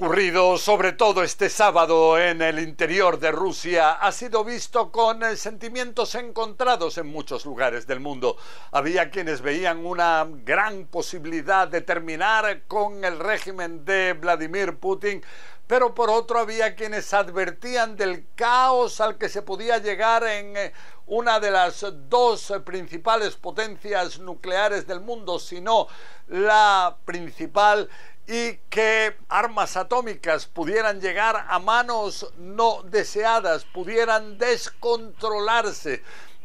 ocurrido, 0.00 0.58
sobre 0.58 0.92
todo 0.92 1.24
este 1.24 1.50
sábado 1.50 2.20
en 2.20 2.40
el 2.40 2.60
interior 2.60 3.18
de 3.18 3.32
Rusia, 3.32 3.94
ha 3.94 4.12
sido 4.12 4.44
visto 4.44 4.92
con 4.92 5.24
eh, 5.24 5.34
sentimientos 5.34 6.14
encontrados 6.14 6.98
en 6.98 7.08
muchos 7.08 7.44
lugares 7.44 7.84
del 7.88 7.98
mundo. 7.98 8.36
Había 8.70 9.10
quienes 9.10 9.40
veían 9.40 9.84
una 9.84 10.24
gran 10.44 10.86
posibilidad 10.86 11.66
de 11.66 11.80
terminar 11.80 12.62
con 12.68 13.04
el 13.04 13.18
régimen 13.18 13.84
de 13.84 14.12
Vladimir 14.12 14.78
Putin, 14.78 15.20
pero 15.66 15.96
por 15.96 16.10
otro 16.10 16.38
había 16.38 16.76
quienes 16.76 17.12
advertían 17.12 17.96
del 17.96 18.24
caos 18.36 19.00
al 19.00 19.18
que 19.18 19.28
se 19.28 19.42
podía 19.42 19.78
llegar 19.78 20.22
en 20.22 20.56
eh, 20.56 20.72
una 21.06 21.40
de 21.40 21.50
las 21.50 21.84
dos 22.08 22.52
principales 22.64 23.34
potencias 23.34 24.20
nucleares 24.20 24.86
del 24.86 25.00
mundo, 25.00 25.40
sino 25.40 25.88
la 26.28 26.98
principal 27.04 27.88
y 28.28 28.58
que 28.68 29.16
armas 29.30 29.78
atómicas 29.78 30.46
pudieran 30.46 31.00
llegar 31.00 31.46
a 31.48 31.58
manos 31.58 32.30
no 32.36 32.82
deseadas, 32.82 33.64
pudieran 33.64 34.36
descontrolarse. 34.36 36.02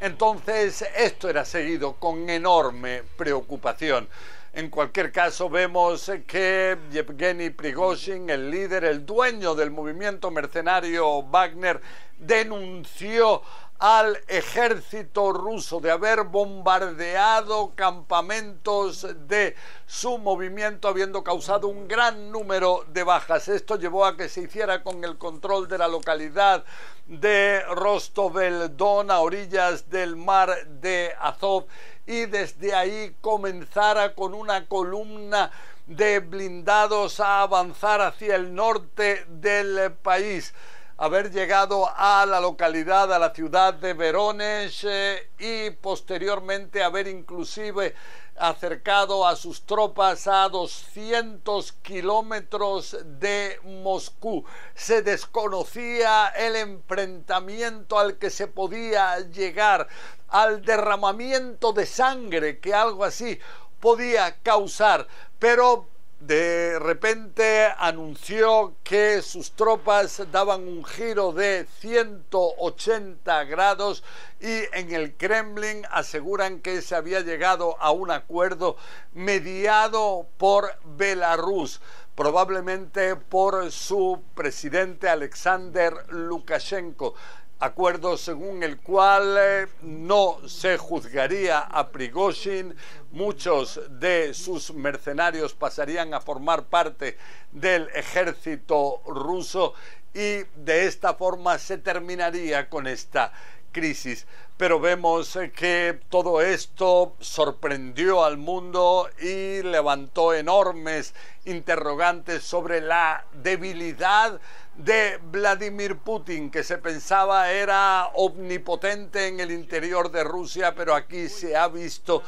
Entonces 0.00 0.86
esto 0.96 1.28
era 1.28 1.44
seguido 1.44 1.92
con 1.94 2.30
enorme 2.30 3.02
preocupación. 3.18 4.08
En 4.54 4.70
cualquier 4.70 5.12
caso, 5.12 5.50
vemos 5.50 6.10
que 6.26 6.78
Yevgeny 6.90 7.50
Prigozhin, 7.50 8.30
el 8.30 8.50
líder, 8.50 8.84
el 8.84 9.04
dueño 9.04 9.54
del 9.54 9.70
movimiento 9.70 10.30
mercenario 10.30 11.24
Wagner, 11.24 11.82
denunció 12.18 13.42
al 13.78 14.18
ejército 14.28 15.32
ruso 15.32 15.80
de 15.80 15.90
haber 15.90 16.24
bombardeado 16.24 17.72
campamentos 17.74 19.06
de 19.26 19.54
su 19.86 20.18
movimiento 20.18 20.88
habiendo 20.88 21.22
causado 21.22 21.68
un 21.68 21.86
gran 21.86 22.30
número 22.30 22.84
de 22.88 23.02
bajas. 23.02 23.48
Esto 23.48 23.76
llevó 23.76 24.06
a 24.06 24.16
que 24.16 24.28
se 24.28 24.42
hiciera 24.42 24.82
con 24.82 25.04
el 25.04 25.18
control 25.18 25.68
de 25.68 25.78
la 25.78 25.88
localidad 25.88 26.64
de 27.06 27.62
Rostov 27.74 28.38
el 28.38 28.76
Don 28.76 29.10
a 29.10 29.20
orillas 29.20 29.90
del 29.90 30.16
mar 30.16 30.66
de 30.66 31.14
Azov 31.20 31.66
y 32.06 32.26
desde 32.26 32.74
ahí 32.74 33.16
comenzara 33.20 34.14
con 34.14 34.32
una 34.34 34.66
columna 34.66 35.50
de 35.86 36.20
blindados 36.20 37.20
a 37.20 37.42
avanzar 37.42 38.00
hacia 38.00 38.34
el 38.36 38.54
norte 38.54 39.24
del 39.28 39.92
país 39.92 40.52
haber 40.98 41.30
llegado 41.30 41.90
a 41.94 42.24
la 42.26 42.40
localidad, 42.40 43.12
a 43.12 43.18
la 43.18 43.34
ciudad 43.34 43.74
de 43.74 43.92
Verones 43.92 44.84
eh, 44.84 45.30
y 45.38 45.70
posteriormente 45.70 46.82
haber 46.82 47.06
inclusive 47.06 47.94
acercado 48.38 49.26
a 49.26 49.36
sus 49.36 49.62
tropas 49.64 50.26
a 50.26 50.48
200 50.48 51.72
kilómetros 51.82 52.96
de 53.04 53.58
Moscú. 53.64 54.44
Se 54.74 55.02
desconocía 55.02 56.28
el 56.28 56.56
enfrentamiento 56.56 57.98
al 57.98 58.16
que 58.16 58.30
se 58.30 58.46
podía 58.46 59.18
llegar, 59.20 59.88
al 60.28 60.62
derramamiento 60.64 61.72
de 61.72 61.86
sangre 61.86 62.58
que 62.58 62.74
algo 62.74 63.04
así 63.04 63.38
podía 63.80 64.36
causar, 64.42 65.06
pero 65.38 65.88
de 66.20 66.78
repente 66.78 67.66
anunció 67.78 68.74
que 68.82 69.20
sus 69.20 69.52
tropas 69.52 70.22
daban 70.32 70.66
un 70.66 70.84
giro 70.84 71.32
de 71.32 71.66
180 71.80 73.44
grados 73.44 74.02
y 74.40 74.62
en 74.72 74.92
el 74.92 75.14
Kremlin 75.14 75.84
aseguran 75.90 76.60
que 76.60 76.80
se 76.80 76.94
había 76.94 77.20
llegado 77.20 77.76
a 77.80 77.90
un 77.90 78.10
acuerdo 78.10 78.76
mediado 79.12 80.26
por 80.38 80.78
Belarus 80.84 81.80
probablemente 82.14 83.14
por 83.14 83.70
su 83.70 84.22
presidente 84.34 85.10
Alexander 85.10 85.92
Lukashenko 86.08 87.14
acuerdo 87.58 88.18
según 88.18 88.62
el 88.62 88.78
cual 88.78 89.36
eh, 89.38 89.66
no 89.82 90.38
se 90.46 90.76
juzgaría 90.76 91.60
a 91.60 91.88
Prigozhin, 91.88 92.74
muchos 93.12 93.80
de 93.88 94.34
sus 94.34 94.74
mercenarios 94.74 95.54
pasarían 95.54 96.12
a 96.12 96.20
formar 96.20 96.64
parte 96.64 97.16
del 97.52 97.88
ejército 97.94 99.02
ruso 99.06 99.74
y 100.12 100.44
de 100.56 100.86
esta 100.86 101.14
forma 101.14 101.58
se 101.58 101.78
terminaría 101.78 102.68
con 102.68 102.86
esta 102.86 103.32
crisis. 103.72 104.26
Pero 104.56 104.80
vemos 104.80 105.36
eh, 105.36 105.52
que 105.52 106.00
todo 106.08 106.40
esto 106.40 107.14
sorprendió 107.20 108.24
al 108.24 108.38
mundo 108.38 109.10
y 109.20 109.62
levantó 109.62 110.32
enormes 110.32 111.14
interrogantes 111.44 112.42
sobre 112.42 112.80
la 112.80 113.26
debilidad 113.34 114.40
de 114.76 115.18
Vladimir 115.22 115.98
Putin, 115.98 116.50
que 116.50 116.62
se 116.62 116.78
pensaba 116.78 117.50
era 117.50 118.10
omnipotente 118.14 119.28
en 119.28 119.40
el 119.40 119.50
interior 119.50 120.10
de 120.10 120.22
Rusia, 120.22 120.74
pero 120.74 120.94
aquí 120.94 121.28
se 121.28 121.56
ha 121.56 121.68
visto 121.68 122.22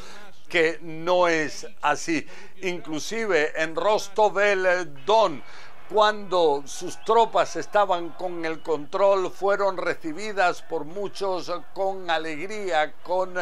que 0.48 0.78
no 0.80 1.28
es 1.28 1.66
así. 1.82 2.26
Inclusive 2.62 3.52
en 3.62 3.76
Rostov 3.76 4.38
el 4.38 5.04
Don, 5.04 5.42
cuando 5.90 6.62
sus 6.66 7.02
tropas 7.04 7.56
estaban 7.56 8.10
con 8.10 8.44
el 8.44 8.62
control, 8.62 9.30
fueron 9.30 9.76
recibidas 9.76 10.62
por 10.62 10.84
muchos 10.84 11.52
con 11.74 12.10
alegría, 12.10 12.92
con 13.02 13.34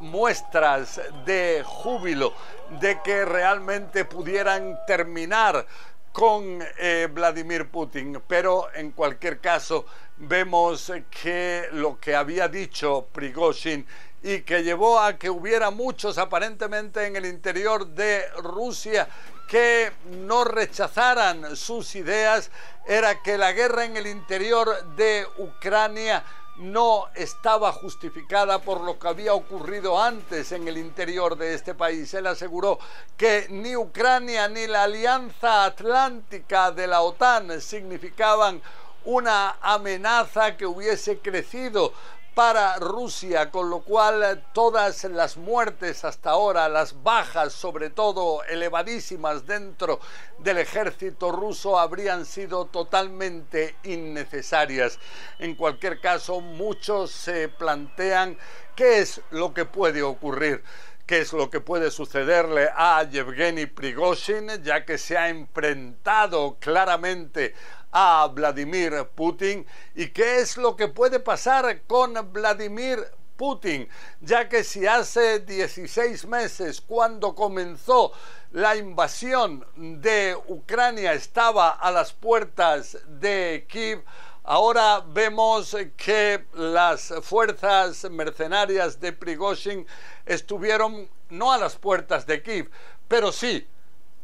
muestras 0.00 1.00
de 1.24 1.62
júbilo, 1.64 2.32
de 2.80 3.00
que 3.02 3.24
realmente 3.24 4.04
pudieran 4.04 4.78
terminar 4.86 5.66
con 6.14 6.64
eh, 6.78 7.08
Vladimir 7.12 7.68
Putin. 7.68 8.22
Pero 8.28 8.72
en 8.72 8.92
cualquier 8.92 9.40
caso, 9.40 9.84
vemos 10.16 10.92
que 11.10 11.66
lo 11.72 11.98
que 11.98 12.14
había 12.14 12.46
dicho 12.46 13.08
Prigozhin 13.10 13.84
y 14.22 14.42
que 14.42 14.62
llevó 14.62 15.00
a 15.00 15.18
que 15.18 15.28
hubiera 15.28 15.72
muchos 15.72 16.16
aparentemente 16.16 17.04
en 17.04 17.16
el 17.16 17.26
interior 17.26 17.88
de 17.88 18.28
Rusia 18.38 19.08
que 19.48 19.90
no 20.06 20.44
rechazaran 20.44 21.56
sus 21.56 21.96
ideas 21.96 22.48
era 22.86 23.20
que 23.20 23.36
la 23.36 23.52
guerra 23.52 23.84
en 23.84 23.96
el 23.96 24.06
interior 24.06 24.94
de 24.94 25.26
Ucrania 25.38 26.24
no 26.56 27.08
estaba 27.14 27.72
justificada 27.72 28.60
por 28.60 28.80
lo 28.80 28.98
que 28.98 29.08
había 29.08 29.34
ocurrido 29.34 30.00
antes 30.00 30.52
en 30.52 30.68
el 30.68 30.78
interior 30.78 31.36
de 31.36 31.54
este 31.54 31.74
país. 31.74 32.14
Él 32.14 32.26
aseguró 32.26 32.78
que 33.16 33.46
ni 33.50 33.76
Ucrania 33.76 34.48
ni 34.48 34.66
la 34.66 34.84
Alianza 34.84 35.64
Atlántica 35.64 36.70
de 36.70 36.86
la 36.86 37.00
OTAN 37.00 37.60
significaban 37.60 38.62
una 39.04 39.56
amenaza 39.60 40.56
que 40.56 40.66
hubiese 40.66 41.18
crecido 41.18 41.92
para 42.34 42.76
Rusia, 42.78 43.50
con 43.50 43.70
lo 43.70 43.80
cual 43.80 44.44
todas 44.52 45.04
las 45.04 45.36
muertes 45.36 46.04
hasta 46.04 46.30
ahora, 46.30 46.68
las 46.68 47.02
bajas 47.02 47.52
sobre 47.52 47.90
todo 47.90 48.42
elevadísimas 48.44 49.46
dentro 49.46 50.00
del 50.38 50.58
ejército 50.58 51.30
ruso 51.30 51.78
habrían 51.78 52.26
sido 52.26 52.66
totalmente 52.66 53.76
innecesarias. 53.84 54.98
En 55.38 55.54
cualquier 55.54 56.00
caso, 56.00 56.40
muchos 56.40 57.12
se 57.12 57.48
plantean 57.48 58.36
qué 58.74 58.98
es 58.98 59.20
lo 59.30 59.54
que 59.54 59.64
puede 59.64 60.02
ocurrir 60.02 60.62
qué 61.06 61.20
es 61.20 61.34
lo 61.34 61.50
que 61.50 61.60
puede 61.60 61.90
sucederle 61.90 62.70
a 62.74 63.02
Yevgeny 63.02 63.66
Prigozhin, 63.66 64.62
ya 64.62 64.86
que 64.86 64.96
se 64.96 65.18
ha 65.18 65.28
enfrentado 65.28 66.56
claramente 66.58 67.54
a 67.96 68.26
Vladimir 68.26 69.08
Putin 69.14 69.64
y 69.94 70.08
qué 70.08 70.40
es 70.40 70.56
lo 70.56 70.74
que 70.74 70.88
puede 70.88 71.20
pasar 71.20 71.82
con 71.86 72.32
Vladimir 72.32 72.98
Putin, 73.36 73.88
ya 74.20 74.48
que 74.48 74.64
si 74.64 74.84
hace 74.84 75.38
16 75.38 76.26
meses, 76.26 76.80
cuando 76.80 77.36
comenzó 77.36 78.12
la 78.50 78.74
invasión 78.74 79.64
de 79.76 80.36
Ucrania 80.48 81.12
estaba 81.12 81.70
a 81.70 81.92
las 81.92 82.12
puertas 82.12 82.98
de 83.06 83.64
Kiev, 83.68 84.04
ahora 84.42 85.04
vemos 85.06 85.76
que 85.96 86.46
las 86.54 87.14
fuerzas 87.22 88.10
mercenarias 88.10 88.98
de 89.00 89.12
Prigozhin 89.12 89.86
estuvieron 90.26 91.08
no 91.30 91.52
a 91.52 91.58
las 91.58 91.76
puertas 91.76 92.26
de 92.26 92.42
Kiev, 92.42 92.70
pero 93.06 93.30
sí 93.30 93.68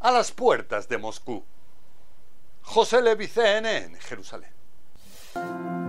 a 0.00 0.10
las 0.10 0.32
puertas 0.32 0.88
de 0.88 0.98
Moscú. 0.98 1.44
José 2.62 3.02
Levi, 3.02 3.28
en 3.36 3.96
Jerusalén. 4.00 5.79